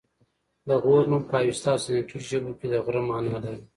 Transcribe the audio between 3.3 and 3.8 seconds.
لري